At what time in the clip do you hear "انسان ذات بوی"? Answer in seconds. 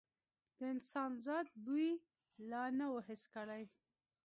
0.73-1.89